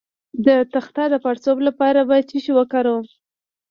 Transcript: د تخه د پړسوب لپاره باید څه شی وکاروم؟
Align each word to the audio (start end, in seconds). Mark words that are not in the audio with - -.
د 0.45 0.47
تخه 0.71 1.03
د 1.13 1.15
پړسوب 1.23 1.57
لپاره 1.67 1.99
باید 2.09 2.25
څه 2.29 2.37
شی 2.43 2.51
وکاروم؟ 2.55 3.05